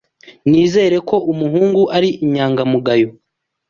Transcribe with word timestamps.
Nizera 0.49 0.97
ko 1.09 1.15
umuhungu 1.31 1.81
ari 1.97 2.09
inyangamugayo. 2.25 3.09